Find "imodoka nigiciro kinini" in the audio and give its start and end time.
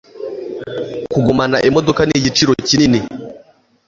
1.69-2.99